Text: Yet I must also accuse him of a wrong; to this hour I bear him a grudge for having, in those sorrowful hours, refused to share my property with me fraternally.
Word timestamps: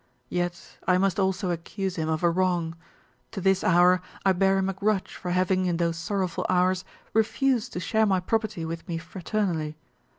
Yet 0.29 0.79
I 0.87 0.97
must 0.97 1.19
also 1.19 1.51
accuse 1.51 1.95
him 1.95 2.09
of 2.09 2.23
a 2.23 2.29
wrong; 2.31 2.73
to 3.29 3.39
this 3.39 3.63
hour 3.63 4.01
I 4.25 4.31
bear 4.31 4.57
him 4.57 4.67
a 4.67 4.73
grudge 4.73 5.13
for 5.13 5.29
having, 5.29 5.67
in 5.67 5.77
those 5.77 5.97
sorrowful 5.97 6.43
hours, 6.49 6.83
refused 7.13 7.71
to 7.73 7.79
share 7.79 8.07
my 8.07 8.19
property 8.19 8.65
with 8.65 8.87
me 8.87 8.97
fraternally. 8.97 9.77